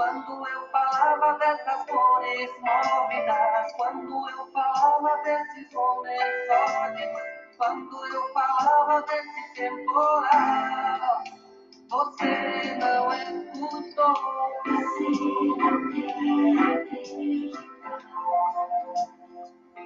[0.00, 7.22] Quando eu falava dessas cores mórbidas, quando eu falava desses homens sólidos,
[7.58, 11.22] quando eu falava desse temporal,
[11.90, 14.14] você não escutou.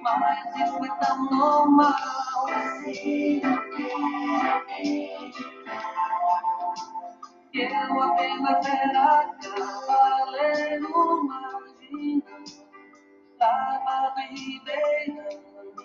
[0.01, 2.45] Mas isso é tão normal.
[7.51, 9.64] Que eu apenas era cavaleiro,
[10.77, 12.43] imagina,
[13.39, 15.75] lavado em ribeirão.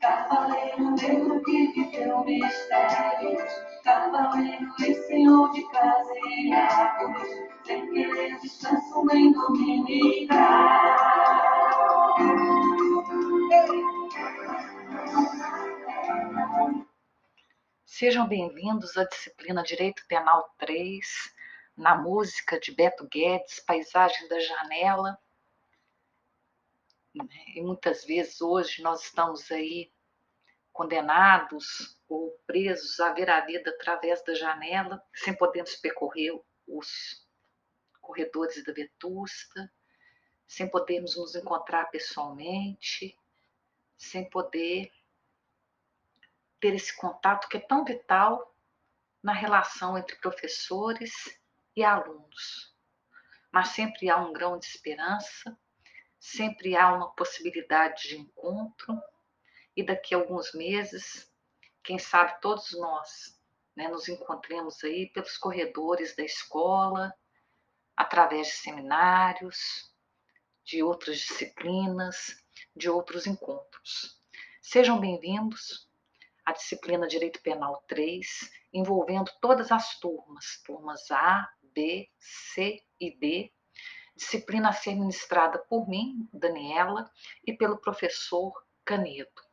[0.00, 7.28] Cavaleiro negro que viveu mistérios, cavaleiro e senhor de caseados,
[7.64, 10.36] sem querer descanso nem dominica.
[17.84, 21.35] Sejam bem-vindos à disciplina Direito Penal 3,
[21.76, 25.18] na música de Beto Guedes, Paisagem da Janela.
[27.54, 29.92] E muitas vezes hoje nós estamos aí
[30.72, 37.26] condenados ou presos a ver a vida através da janela, sem podermos percorrer os
[38.00, 39.72] corredores da Vetusta,
[40.46, 43.18] sem podermos nos encontrar pessoalmente,
[43.96, 44.92] sem poder
[46.60, 48.54] ter esse contato que é tão vital
[49.22, 51.12] na relação entre professores
[51.76, 52.74] e alunos.
[53.52, 55.56] Mas sempre há um grão de esperança,
[56.18, 59.00] sempre há uma possibilidade de encontro,
[59.76, 61.30] e daqui a alguns meses,
[61.84, 63.38] quem sabe todos nós
[63.76, 67.14] né, nos encontremos aí pelos corredores da escola,
[67.94, 69.94] através de seminários,
[70.64, 72.42] de outras disciplinas,
[72.74, 74.20] de outros encontros.
[74.62, 75.88] Sejam bem-vindos
[76.44, 83.52] à disciplina Direito Penal 3, envolvendo todas as turmas, turmas A, B, C e D,
[84.16, 87.10] disciplina a ser ministrada por mim, Daniela,
[87.46, 88.50] e pelo professor
[88.82, 89.44] Canedo.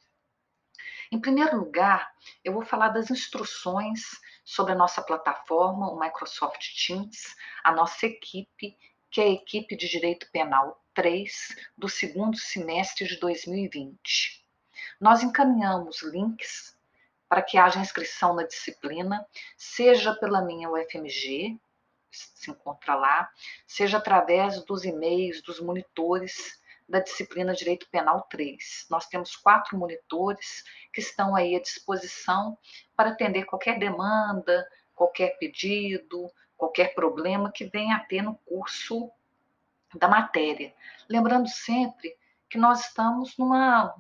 [1.12, 2.12] Em primeiro lugar,
[2.44, 4.02] eu vou falar das instruções
[4.46, 8.78] sobre a nossa plataforma, o Microsoft Teams, a nossa equipe,
[9.12, 14.44] que é a equipe de Direito Penal 3 do segundo semestre de 2020.
[15.00, 16.76] Nós encaminhamos links
[17.28, 19.26] para que haja inscrição na disciplina,
[19.58, 21.60] seja pela minha UFMG,
[22.14, 23.30] se encontra lá,
[23.68, 28.88] seja através dos e-mails dos monitores da disciplina Direito Penal 3.
[28.90, 32.58] Nós temos quatro monitores que estão aí à disposição
[32.96, 39.12] para atender qualquer demanda, qualquer pedido, qualquer problema que venha a ter no curso
[39.96, 40.74] da matéria.
[41.10, 42.16] Lembrando sempre
[42.50, 43.96] que nós estamos numa,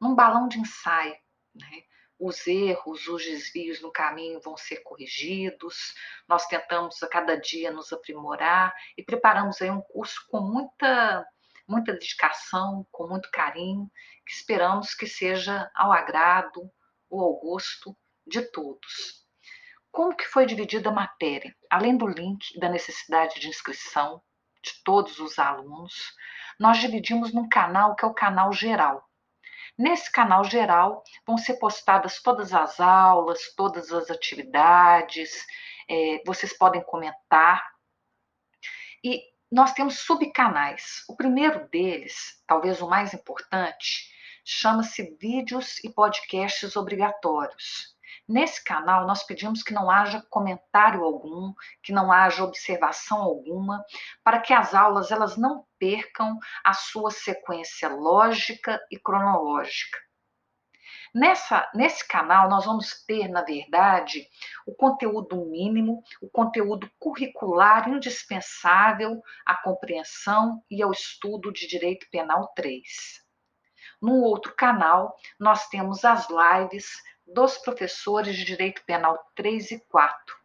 [0.00, 1.16] num balão de ensaio.
[1.54, 1.84] Né?
[2.18, 5.94] Os erros, os desvios no caminho vão ser corrigidos,
[6.28, 11.26] nós tentamos a cada dia nos aprimorar e preparamos aí um curso com muita
[11.66, 13.90] muita dedicação, com muito carinho,
[14.26, 16.70] que esperamos que seja ao agrado,
[17.14, 19.24] ou ao gosto de todos.
[19.90, 21.54] Como que foi dividida a matéria?
[21.70, 24.20] Além do link da necessidade de inscrição
[24.62, 25.94] de todos os alunos,
[26.58, 29.08] nós dividimos num canal que é o canal geral.
[29.76, 35.44] Nesse canal geral vão ser postadas todas as aulas, todas as atividades,
[35.88, 37.64] é, vocês podem comentar.
[39.02, 39.20] E
[39.50, 41.04] nós temos subcanais.
[41.08, 44.10] O primeiro deles, talvez o mais importante,
[44.44, 47.94] chama-se Vídeos e Podcasts Obrigatórios.
[48.26, 53.84] Nesse canal, nós pedimos que não haja comentário algum, que não haja observação alguma,
[54.22, 59.98] para que as aulas elas não percam a sua sequência lógica e cronológica.
[61.14, 64.26] Nessa, nesse canal, nós vamos ter, na verdade,
[64.66, 72.48] o conteúdo mínimo, o conteúdo curricular indispensável à compreensão e ao estudo de Direito Penal
[72.56, 73.22] 3.
[74.02, 76.90] No outro canal, nós temos as lives
[77.26, 80.36] dos professores de Direito Penal 3 e 4.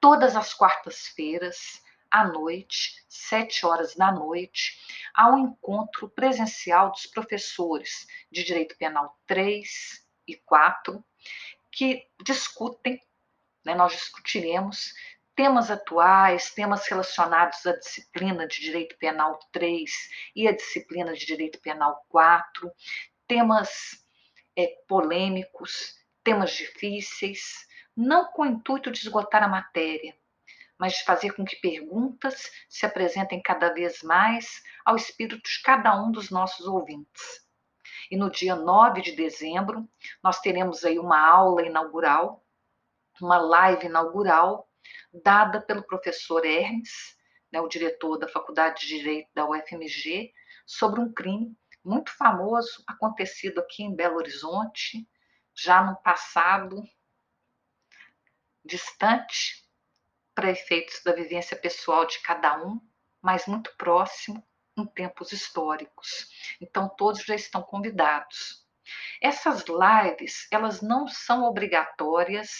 [0.00, 4.78] Todas as quartas-feiras, à noite, sete horas da noite,
[5.14, 11.04] há um encontro presencial dos professores de Direito Penal 3 e 4,
[11.72, 13.00] que discutem,
[13.64, 14.92] né, nós discutiremos
[15.34, 19.90] temas atuais, temas relacionados à disciplina de Direito Penal 3
[20.36, 22.70] e à disciplina de Direito Penal 4,
[23.26, 24.03] temas
[24.56, 27.66] é, polêmicos, temas difíceis,
[27.96, 30.16] não com o intuito de esgotar a matéria,
[30.78, 35.96] mas de fazer com que perguntas se apresentem cada vez mais ao espírito de cada
[36.02, 37.44] um dos nossos ouvintes.
[38.10, 39.88] E no dia 9 de dezembro,
[40.22, 42.44] nós teremos aí uma aula inaugural,
[43.20, 44.68] uma live inaugural,
[45.12, 47.16] dada pelo professor Hermes,
[47.52, 50.32] né, o diretor da Faculdade de Direito da UFMG,
[50.66, 55.06] sobre um crime muito famoso acontecido aqui em Belo Horizonte,
[55.54, 56.82] já no passado
[58.64, 59.62] distante,
[60.34, 62.80] para efeitos da vivência pessoal de cada um,
[63.22, 64.44] mas muito próximo
[64.76, 66.28] em tempos históricos.
[66.60, 68.64] Então todos já estão convidados.
[69.22, 72.50] Essas lives, elas não são obrigatórias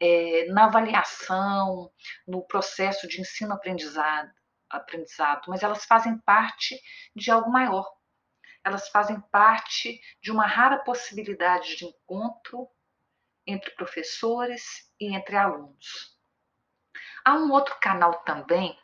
[0.00, 1.90] é, na avaliação,
[2.26, 4.30] no processo de ensino-aprendizado,
[4.68, 6.78] aprendizado, mas elas fazem parte
[7.14, 7.95] de algo maior.
[8.66, 12.68] Elas fazem parte de uma rara possibilidade de encontro
[13.46, 16.18] entre professores e entre alunos.
[17.24, 18.76] Há um outro canal também,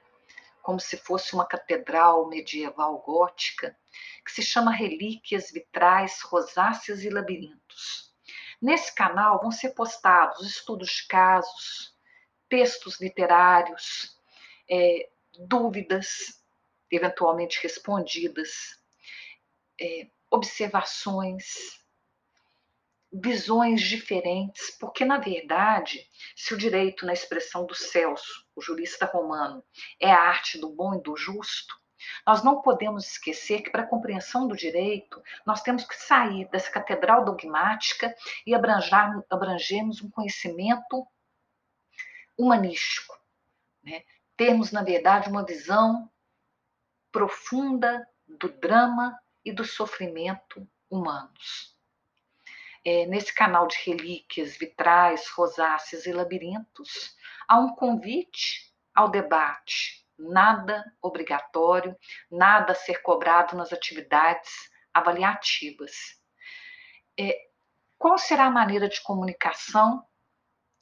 [0.62, 3.76] como se fosse uma catedral medieval gótica,
[4.24, 8.14] que se chama Relíquias Vitrais, Rosáceas e Labirintos.
[8.60, 11.98] Nesse canal vão ser postados estudos de casos,
[12.48, 14.16] textos literários,
[14.70, 16.40] é, dúvidas
[16.88, 18.80] eventualmente respondidas,
[19.82, 21.82] é, observações,
[23.12, 26.06] visões diferentes, porque, na verdade,
[26.36, 29.62] se o direito, na expressão do Celso, o jurista romano,
[30.00, 31.74] é a arte do bom e do justo,
[32.26, 36.70] nós não podemos esquecer que, para a compreensão do direito, nós temos que sair dessa
[36.70, 38.14] catedral dogmática
[38.46, 41.06] e abrangermos um conhecimento
[42.38, 43.16] humanístico.
[43.82, 44.02] Né?
[44.36, 46.10] Termos, na verdade, uma visão
[47.12, 51.72] profunda do drama e do sofrimento humanos
[52.84, 57.16] é, nesse canal de relíquias, vitrais, rosáceas e labirintos,
[57.46, 61.96] há um convite ao debate, nada obrigatório,
[62.30, 64.50] nada a ser cobrado nas atividades
[64.92, 66.20] avaliativas.
[67.18, 67.36] É,
[67.96, 70.04] qual será a maneira de comunicação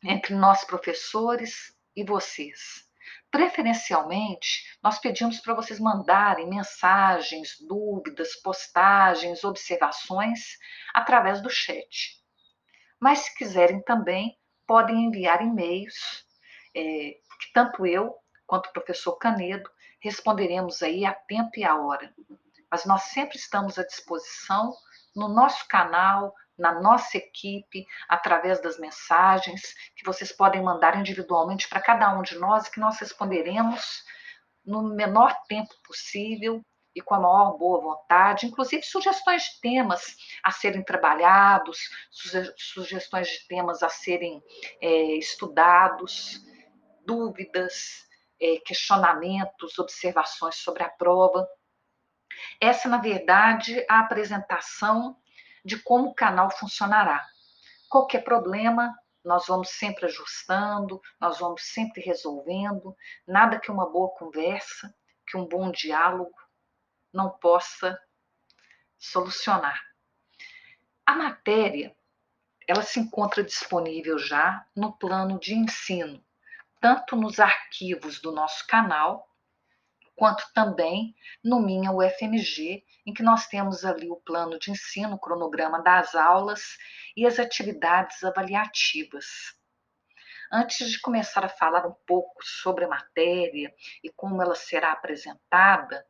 [0.03, 2.89] entre nós professores e vocês?
[3.31, 10.59] Preferencialmente, nós pedimos para vocês mandarem mensagens, dúvidas, postagens, observações
[10.93, 12.19] através do chat.
[12.99, 14.37] Mas se quiserem também,
[14.67, 16.27] podem enviar e-mails,
[16.75, 18.17] é, que tanto eu
[18.47, 22.12] quanto o professor Canedo responderemos aí a tempo e a hora.
[22.71, 24.75] Mas nós sempre estamos à disposição
[25.15, 31.81] no nosso canal, na nossa equipe, através das mensagens que vocês podem mandar individualmente para
[31.81, 34.05] cada um de nós e que nós responderemos
[34.65, 36.62] no menor tempo possível
[36.95, 41.79] e com a maior boa vontade, inclusive sugestões de temas a serem trabalhados,
[42.57, 44.43] sugestões de temas a serem
[44.83, 46.45] é, estudados,
[47.07, 48.07] dúvidas,
[48.39, 51.49] é, questionamentos, observações sobre a prova.
[52.61, 55.17] Essa, na verdade, a apresentação
[55.64, 57.26] de como o canal funcionará.
[57.88, 64.95] Qualquer problema, nós vamos sempre ajustando, nós vamos sempre resolvendo, nada que uma boa conversa,
[65.26, 66.35] que um bom diálogo
[67.12, 68.00] não possa
[68.99, 69.81] solucionar.
[71.07, 71.97] A matéria,
[72.67, 76.25] ela se encontra disponível já no plano de ensino,
[76.81, 79.29] tanto nos arquivos do nosso canal,
[80.21, 85.19] quanto também no Minha UFMG, em que nós temos ali o plano de ensino, o
[85.19, 86.77] cronograma das aulas
[87.17, 89.25] e as atividades avaliativas.
[90.53, 93.73] Antes de começar a falar um pouco sobre a matéria
[94.05, 96.07] e como ela será apresentada,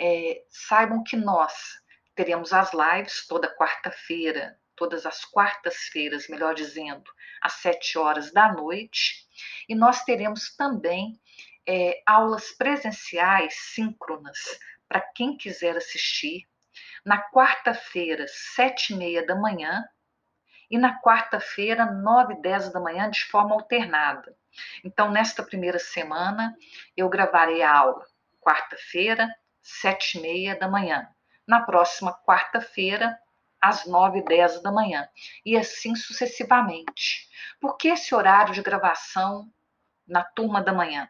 [0.00, 1.52] é, saibam que nós
[2.16, 7.08] teremos as lives toda quarta-feira, todas as quartas-feiras, melhor dizendo,
[7.40, 9.28] às sete horas da noite,
[9.68, 11.20] e nós teremos também
[11.66, 14.38] é, aulas presenciais síncronas
[14.88, 16.46] para quem quiser assistir,
[17.04, 19.84] na quarta-feira, sete e meia da manhã,
[20.70, 24.34] e na quarta-feira, nove e dez da manhã, de forma alternada.
[24.82, 26.56] Então, nesta primeira semana,
[26.96, 28.04] eu gravarei a aula
[28.40, 29.28] quarta-feira,
[29.62, 31.08] sete e meia da manhã.
[31.46, 33.18] Na próxima quarta-feira,
[33.60, 35.08] às nove e dez da manhã.
[35.44, 37.28] E assim sucessivamente.
[37.60, 39.50] Por que esse horário de gravação
[40.06, 41.08] na turma da manhã?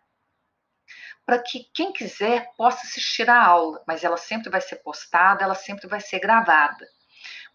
[1.27, 5.55] Para que quem quiser possa assistir a aula, mas ela sempre vai ser postada, ela
[5.55, 6.87] sempre vai ser gravada.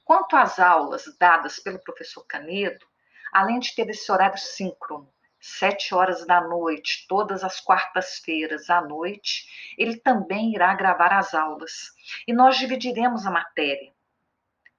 [0.04, 2.86] Quanto às aulas dadas pelo professor Canedo,
[3.32, 9.46] além de ter esse horário síncrono, sete horas da noite, todas as quartas-feiras à noite,
[9.78, 11.92] ele também irá gravar as aulas.
[12.28, 13.94] E nós dividiremos a matéria.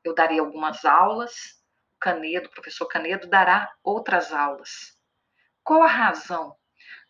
[0.03, 1.33] Eu darei algumas aulas,
[1.97, 4.99] o Canedo, o professor Canedo, dará outras aulas.
[5.63, 6.57] Qual a razão?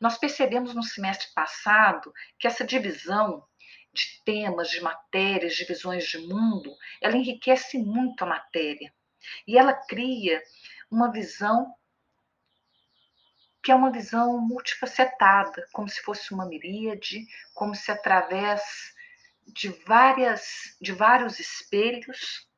[0.01, 3.47] Nós percebemos no semestre passado que essa divisão
[3.93, 8.93] de temas, de matérias, de visões de mundo, ela enriquece muito a matéria.
[9.47, 10.43] E ela cria
[10.91, 11.75] uma visão
[13.63, 18.63] que é uma visão multifacetada, como se fosse uma miríade, como se através
[19.47, 22.49] de várias de vários espelhos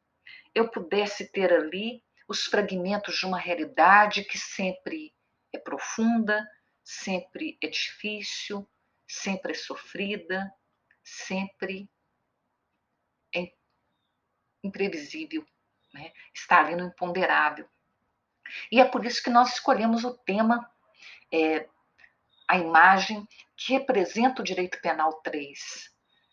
[0.54, 5.12] eu pudesse ter ali os fragmentos de uma realidade que sempre
[5.52, 6.46] é profunda,
[6.82, 8.68] sempre é difícil,
[9.06, 10.52] sempre é sofrida,
[11.02, 11.88] sempre
[13.34, 13.52] é
[14.62, 15.46] imprevisível,
[15.92, 16.12] né?
[16.34, 17.68] está ali no imponderável.
[18.70, 20.70] E é por isso que nós escolhemos o tema,
[21.32, 21.68] é,
[22.48, 25.90] a imagem que representa o direito penal 3.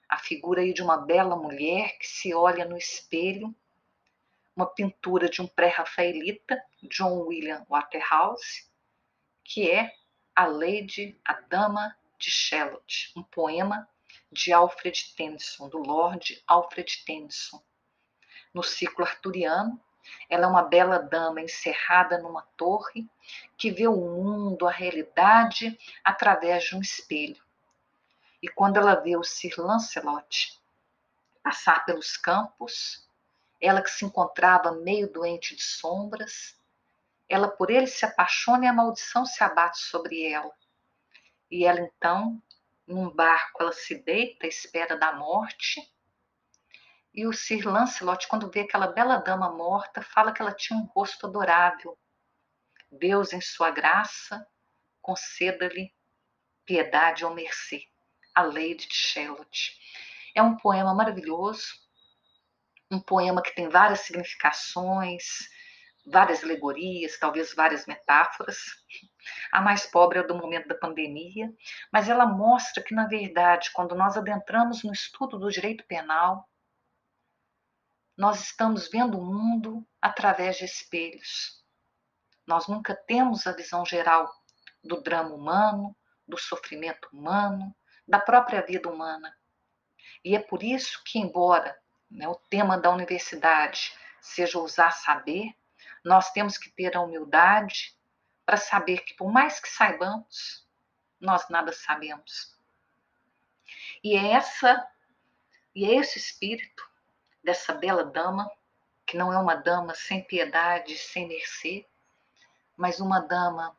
[0.09, 3.55] A figura aí de uma bela mulher que se olha no espelho,
[4.55, 8.67] uma pintura de um pré-rafaelita, John William Waterhouse,
[9.45, 9.93] que é
[10.39, 13.85] a Lady, a Dama de Shalott, um poema
[14.31, 17.61] de Alfred Tennyson, do Lord Alfred Tennyson.
[18.53, 19.77] No ciclo arturiano,
[20.29, 23.05] ela é uma bela dama encerrada numa torre
[23.57, 27.43] que vê o mundo, a realidade, através de um espelho.
[28.41, 30.57] E quando ela vê o Sir Lancelot
[31.43, 33.05] passar pelos campos,
[33.59, 36.57] ela que se encontrava meio doente de sombras,
[37.29, 40.51] ela por ele se apaixona e a maldição se abate sobre ela.
[41.49, 42.41] E ela então,
[42.87, 45.81] num barco, ela se deita à espera da morte
[47.13, 50.85] e o Sir Lancelot, quando vê aquela bela dama morta, fala que ela tinha um
[50.85, 51.97] rosto adorável.
[52.91, 54.47] Deus, em sua graça,
[55.01, 55.93] conceda-lhe
[56.65, 57.83] piedade ou mercê.
[58.33, 59.75] A Lady de Shalott.
[60.35, 61.67] É um poema maravilhoso,
[62.91, 65.49] um poema que tem várias significações,
[66.05, 68.57] várias alegorias, talvez várias metáforas.
[69.51, 71.53] A mais pobre é do momento da pandemia,
[71.91, 76.49] mas ela mostra que, na verdade, quando nós adentramos no estudo do direito penal,
[78.17, 81.63] nós estamos vendo o mundo através de espelhos.
[82.45, 84.29] Nós nunca temos a visão geral
[84.83, 85.95] do drama humano,
[86.27, 87.75] do sofrimento humano,
[88.07, 89.33] da própria vida humana.
[90.23, 91.77] E é por isso que, embora
[92.09, 95.53] né, o tema da universidade seja usar saber,
[96.03, 97.97] nós temos que ter a humildade
[98.45, 100.67] para saber que, por mais que saibamos,
[101.19, 102.57] nós nada sabemos.
[104.03, 104.87] E é essa
[105.75, 106.89] e é esse espírito
[107.43, 108.51] dessa bela dama,
[109.05, 111.85] que não é uma dama sem piedade, sem mercê,
[112.75, 113.75] mas uma dama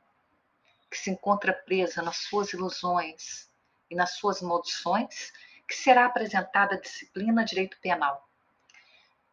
[0.91, 3.50] que se encontra presa nas suas ilusões
[3.91, 5.33] e nas suas maldições,
[5.69, 8.29] que será apresentada a disciplina direito penal.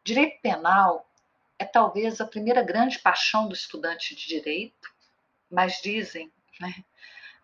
[0.04, 1.07] Direito penal
[1.58, 4.88] é talvez a primeira grande paixão do estudante de direito,
[5.50, 6.84] mas dizem né,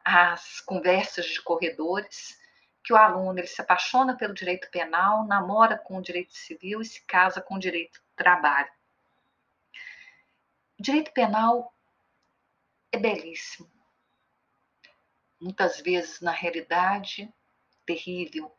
[0.05, 2.39] as conversas de corredores
[2.85, 6.85] que o aluno ele se apaixona pelo direito penal, namora com o direito civil e
[6.85, 8.71] se casa com o direito do trabalho.
[10.79, 11.75] O direito penal
[12.93, 13.71] é belíssimo.
[15.41, 17.33] Muitas vezes, na realidade,
[17.87, 18.55] terrível.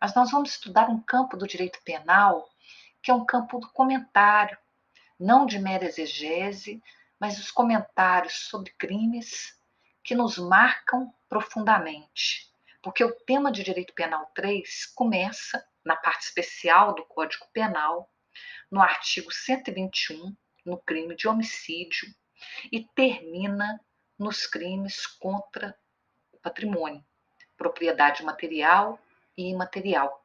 [0.00, 2.48] Mas nós vamos estudar um campo do direito penal
[3.02, 4.58] que é um campo do comentário,
[5.18, 6.82] não de mera exegese,
[7.18, 9.58] mas os comentários sobre crimes
[10.02, 12.46] que nos marcam profundamente
[12.86, 18.08] porque o tema de direito penal 3 começa na parte especial do Código Penal,
[18.70, 22.06] no artigo 121, no crime de homicídio,
[22.70, 23.80] e termina
[24.16, 25.76] nos crimes contra
[26.30, 27.04] o patrimônio,
[27.56, 29.00] propriedade material
[29.36, 30.24] e imaterial.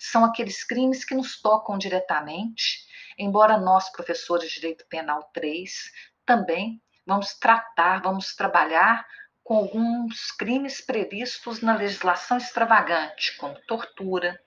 [0.00, 2.83] São aqueles crimes que nos tocam diretamente,
[3.18, 5.92] embora nós, professores de Direito Penal 3,
[6.24, 9.06] também vamos tratar, vamos trabalhar
[9.42, 14.42] com alguns crimes previstos na legislação extravagante, como tortura,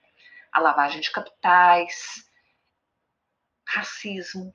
[0.52, 2.24] a lavagem de capitais,
[3.66, 4.52] racismo,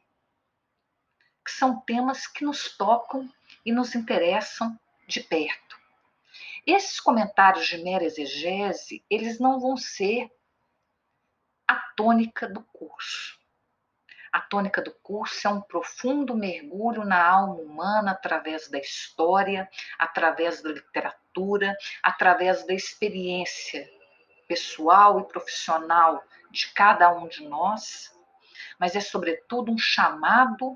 [1.46, 3.29] que são temas que nos tocam
[3.65, 4.77] e nos interessam
[5.08, 5.77] de perto.
[6.65, 10.32] Esses comentários de mera exegese, eles não vão ser
[11.67, 13.39] a tônica do curso.
[14.33, 20.59] A tônica do curso é um profundo mergulho na alma humana através da história, através
[20.63, 23.87] da literatura, através da experiência
[24.47, 28.11] pessoal e profissional de cada um de nós,
[28.79, 30.75] mas é sobretudo um chamado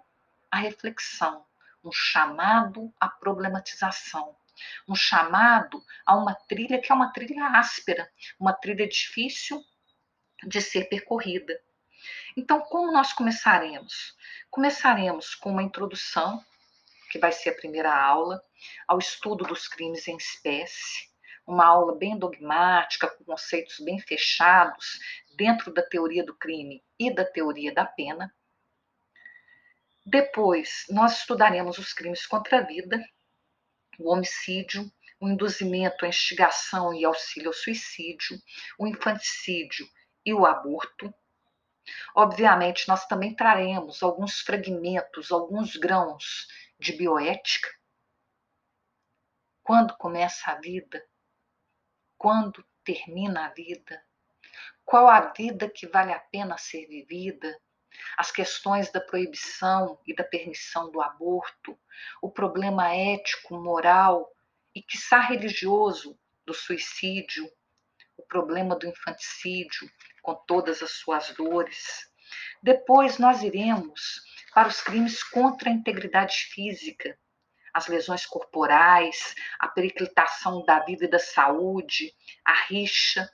[0.51, 1.43] à reflexão,
[1.83, 4.35] um chamado à problematização,
[4.87, 8.07] um chamado a uma trilha que é uma trilha áspera,
[8.39, 9.63] uma trilha difícil
[10.45, 11.59] de ser percorrida.
[12.35, 14.15] Então, como nós começaremos?
[14.49, 16.43] Começaremos com uma introdução,
[17.11, 18.41] que vai ser a primeira aula,
[18.87, 21.07] ao estudo dos crimes em espécie,
[21.45, 24.99] uma aula bem dogmática, com conceitos bem fechados
[25.37, 28.33] dentro da teoria do crime e da teoria da pena.
[30.05, 33.01] Depois, nós estudaremos os crimes contra a vida,
[33.99, 38.37] o homicídio, o induzimento, a instigação e auxílio ao suicídio,
[38.77, 39.87] o infanticídio
[40.25, 41.13] e o aborto.
[42.15, 46.48] Obviamente, nós também traremos alguns fragmentos, alguns grãos
[46.79, 47.70] de bioética.
[49.63, 51.03] Quando começa a vida?
[52.17, 54.01] Quando termina a vida?
[54.86, 57.60] Qual a vida que vale a pena ser vivida?
[58.17, 61.77] As questões da proibição e da permissão do aborto,
[62.22, 64.32] o problema ético, moral
[64.74, 67.51] e, quiçá, religioso do suicídio,
[68.15, 69.91] o problema do infanticídio,
[70.27, 72.12] com todas as suas dores.
[72.62, 74.22] Depois nós iremos
[74.53, 77.17] para os crimes contra a integridade física,
[77.74, 83.31] as lesões corporais, a periclitação da vida e da saúde, a rixa.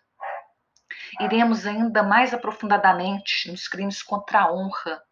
[1.20, 5.04] Iremos ainda mais aprofundadamente nos crimes contra a honra,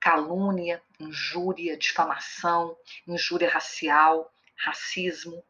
[0.00, 5.40] calúnia, injúria, difamação, injúria racial, racismo.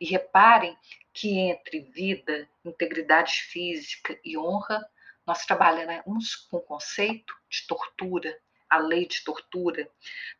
[0.00, 0.76] E reparem
[1.12, 4.82] que entre vida, integridade física e honra,
[5.26, 8.36] nós trabalharemos com o conceito de tortura,
[8.68, 9.88] a lei de tortura.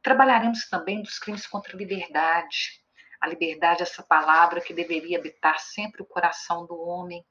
[0.02, 2.82] Trabalharemos também dos crimes contra a liberdade.
[3.20, 7.24] A liberdade é essa palavra que deveria habitar sempre o coração do homem,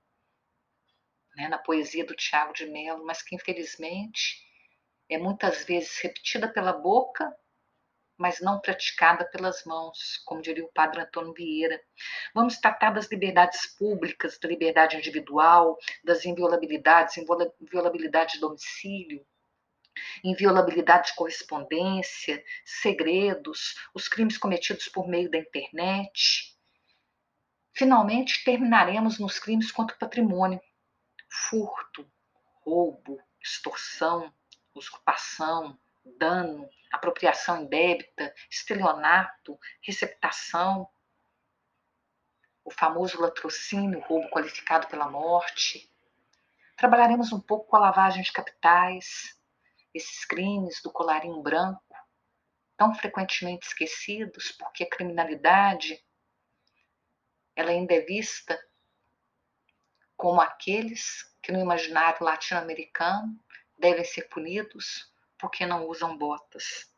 [1.35, 4.45] né, na poesia do Tiago de Mello, mas que infelizmente
[5.09, 7.35] é muitas vezes repetida pela boca,
[8.21, 11.81] mas não praticada pelas mãos, como diria o padre Antônio Vieira.
[12.35, 19.25] Vamos tratar das liberdades públicas, da liberdade individual, das inviolabilidades, inviolabilidade de domicílio,
[20.23, 26.55] inviolabilidade de correspondência, segredos, os crimes cometidos por meio da internet.
[27.73, 30.61] Finalmente, terminaremos nos crimes contra o patrimônio:
[31.27, 32.07] furto,
[32.63, 34.31] roubo, extorsão,
[34.75, 35.75] usurpação,
[36.17, 40.87] dano, apropriação indébita, estelionato, receptação,
[42.63, 45.89] o famoso latrocínio, roubo qualificado pela morte.
[46.75, 49.39] Trabalharemos um pouco com a lavagem de capitais,
[49.93, 51.81] esses crimes do colarinho branco,
[52.77, 56.03] tão frequentemente esquecidos, porque a criminalidade
[57.55, 58.59] ela ainda é vista
[60.15, 63.37] como aqueles que no imaginário latino-americano
[63.77, 65.10] devem ser punidos
[65.41, 66.89] porque não usam botas.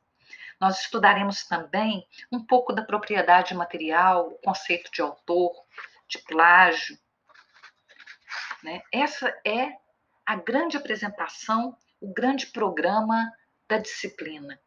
[0.59, 5.51] Nós estudaremos também um pouco da propriedade material, o conceito de autor,
[6.07, 6.97] de plágio.
[8.61, 8.83] Né?
[8.91, 9.71] Essa é
[10.25, 13.31] a grande apresentação o grande programa
[13.65, 14.59] da disciplina.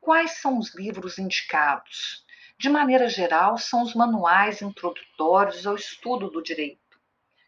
[0.00, 2.26] Quais são os livros indicados?
[2.58, 7.00] De maneira geral, são os manuais introdutórios ao estudo do direito.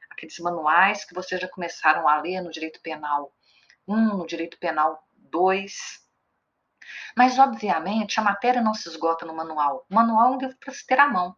[0.08, 3.34] Aqueles manuais que vocês já começaram a ler no direito penal
[3.88, 5.03] 1, no direito penal
[5.34, 5.72] 2.
[7.16, 9.84] Mas, obviamente, a matéria não se esgota no manual.
[9.90, 11.36] O manual é um livro para se ter à mão.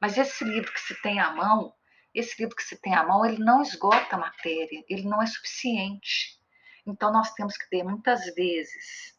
[0.00, 1.74] Mas esse livro que se tem à mão,
[2.14, 5.26] esse livro que se tem à mão, ele não esgota a matéria, ele não é
[5.26, 6.38] suficiente.
[6.86, 9.16] Então, nós temos que ter muitas vezes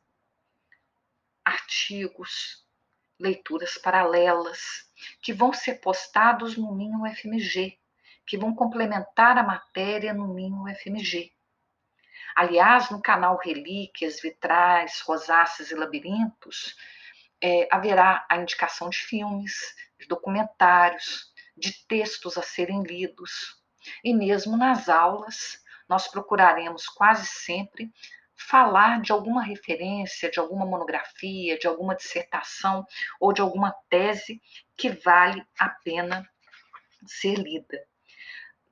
[1.43, 2.65] artigos,
[3.19, 4.61] leituras paralelas,
[5.21, 7.77] que vão ser postados no Minho FMG,
[8.25, 11.36] que vão complementar a matéria no Minho FMG.
[12.37, 16.75] Aliás, no canal Relíquias, Vitrais, Rosáceas e Labirintos,
[17.41, 23.59] é, haverá a indicação de filmes, de documentários, de textos a serem lidos.
[24.03, 27.91] E mesmo nas aulas, nós procuraremos quase sempre
[28.35, 32.85] falar de alguma referência, de alguma monografia, de alguma dissertação
[33.19, 34.39] ou de alguma tese
[34.77, 36.23] que vale a pena
[37.03, 37.83] ser lida.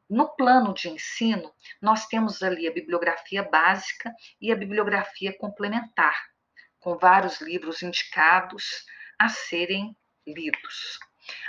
[0.10, 6.16] No plano de ensino, nós temos ali a bibliografia básica e a bibliografia complementar,
[6.80, 8.86] com vários livros indicados
[9.18, 11.00] a serem lidos.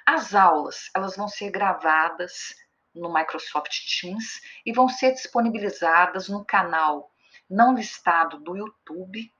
[0.06, 2.54] As aulas, elas vão ser gravadas
[2.94, 7.12] no Microsoft Teams e vão ser disponibilizadas no canal
[7.48, 9.32] não listado do YouTube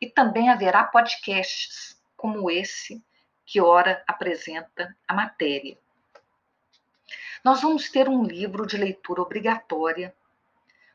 [0.00, 3.04] e também haverá podcasts como esse
[3.44, 5.76] que ora apresenta a matéria.
[7.42, 10.14] Nós vamos ter um livro de leitura obrigatória,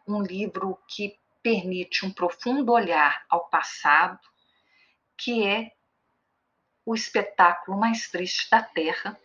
[0.07, 4.19] um livro que permite um profundo olhar ao passado,
[5.17, 5.71] que é
[6.85, 9.19] O Espetáculo Mais Triste da Terra,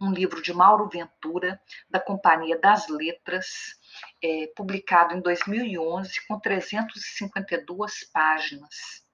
[0.00, 3.76] um livro de Mauro Ventura, da Companhia das Letras,
[4.22, 9.04] é, publicado em 2011, com 352 páginas.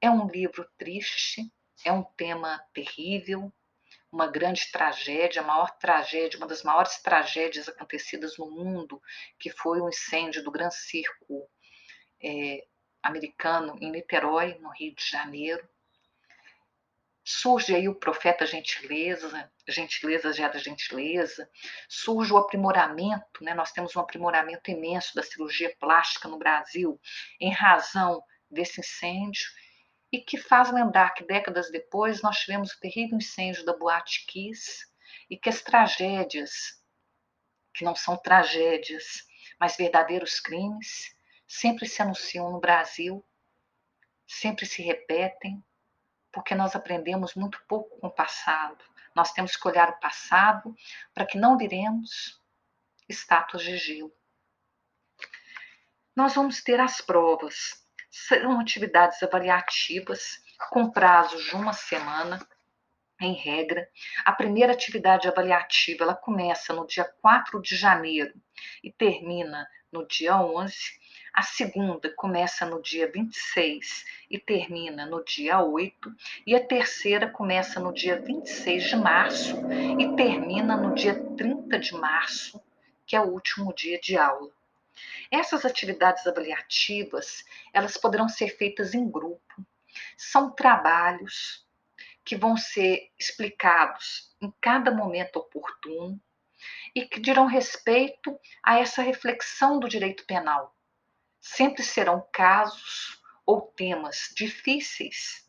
[0.00, 1.52] É um livro triste,
[1.84, 3.52] é um tema terrível,
[4.10, 9.00] uma grande tragédia, a maior tragédia, uma das maiores tragédias acontecidas no mundo,
[9.38, 11.48] que foi o incêndio do Gran Circo
[12.22, 12.66] é,
[13.02, 15.66] americano em Niterói, no Rio de Janeiro.
[17.22, 21.48] Surge aí o profeta gentileza, gentileza gera gentileza,
[21.86, 23.52] surge o aprimoramento, né?
[23.52, 26.98] nós temos um aprimoramento imenso da cirurgia plástica no Brasil
[27.38, 29.46] em razão desse incêndio,
[30.10, 34.86] e que faz lembrar que décadas depois nós tivemos o terrível incêndio da Boate Kiss
[35.28, 36.82] e que as tragédias,
[37.74, 39.26] que não são tragédias,
[39.60, 41.14] mas verdadeiros crimes,
[41.46, 43.24] sempre se anunciam no Brasil,
[44.26, 45.62] sempre se repetem,
[46.32, 48.84] porque nós aprendemos muito pouco com o passado.
[49.14, 50.74] Nós temos que olhar o passado
[51.12, 52.40] para que não viremos
[53.08, 54.12] estátuas de gelo.
[56.14, 62.38] Nós vamos ter as provas serão atividades avaliativas com prazos de uma semana,
[63.20, 63.88] em regra.
[64.24, 68.32] A primeira atividade avaliativa ela começa no dia 4 de janeiro
[68.82, 70.74] e termina no dia 11.
[71.34, 76.12] A segunda começa no dia 26 e termina no dia 8.
[76.46, 79.56] E a terceira começa no dia 26 de março
[79.98, 82.60] e termina no dia 30 de março,
[83.06, 84.57] que é o último dia de aula.
[85.30, 89.66] Essas atividades avaliativas, elas poderão ser feitas em grupo.
[90.16, 91.66] São trabalhos
[92.24, 96.20] que vão ser explicados em cada momento oportuno
[96.94, 100.76] e que dirão respeito a essa reflexão do direito penal.
[101.40, 105.48] Sempre serão casos ou temas difíceis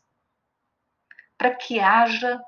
[1.36, 2.40] para que haja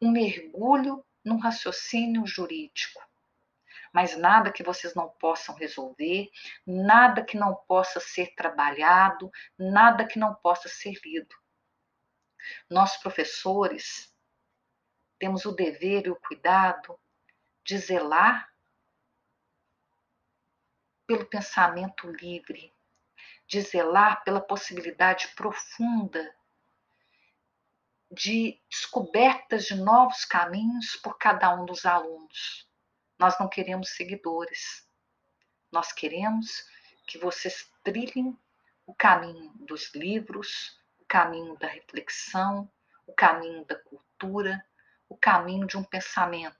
[0.00, 3.09] um mergulho no raciocínio jurídico
[3.92, 6.30] mas nada que vocês não possam resolver,
[6.66, 11.34] nada que não possa ser trabalhado, nada que não possa ser lido.
[12.68, 14.14] Nós, professores,
[15.18, 16.98] temos o dever e o cuidado
[17.64, 18.48] de zelar
[21.06, 22.72] pelo pensamento livre,
[23.46, 26.34] de zelar pela possibilidade profunda
[28.10, 32.68] de descobertas de novos caminhos por cada um dos alunos.
[33.20, 34.88] Nós não queremos seguidores.
[35.70, 36.64] Nós queremos
[37.06, 38.34] que vocês trilhem
[38.86, 42.72] o caminho dos livros, o caminho da reflexão,
[43.06, 44.64] o caminho da cultura,
[45.06, 46.56] o caminho de um pensamento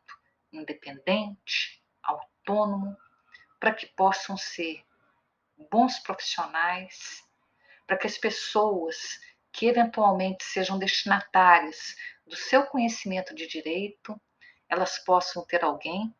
[0.53, 2.95] independente, autônomo,
[3.59, 4.85] para que possam ser
[5.71, 7.25] bons profissionais,
[7.87, 9.19] para que as pessoas
[9.51, 11.97] que eventualmente sejam destinatárias
[12.27, 14.21] do seu conhecimento de direito,
[14.69, 16.15] elas possam ter alguém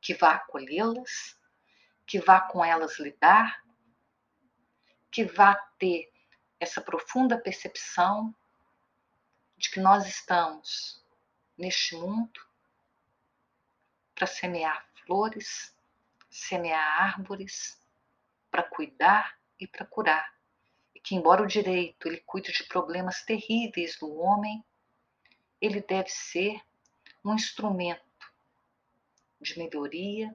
[0.00, 1.38] que vá acolhê-las,
[2.06, 3.62] que vá com elas lidar,
[5.10, 6.10] que vá ter
[6.58, 8.34] essa profunda percepção
[9.56, 11.04] de que nós estamos
[11.56, 12.40] neste mundo
[14.14, 15.76] para semear flores,
[16.30, 17.80] semear árvores,
[18.50, 20.34] para cuidar e para curar.
[20.94, 24.64] E que embora o direito ele cuide de problemas terríveis do homem,
[25.60, 26.60] ele deve ser
[27.24, 28.09] um instrumento
[29.40, 30.34] de melhoria,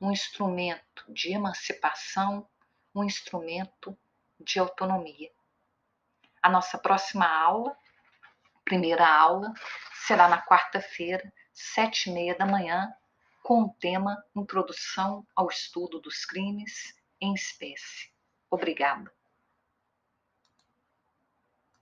[0.00, 2.48] um instrumento de emancipação,
[2.94, 3.96] um instrumento
[4.38, 5.30] de autonomia.
[6.42, 7.76] A nossa próxima aula,
[8.64, 9.52] primeira aula,
[10.06, 12.92] será na quarta-feira, sete e meia da manhã,
[13.42, 18.10] com o tema Introdução ao Estudo dos Crimes em Espécie.
[18.50, 19.12] Obrigada.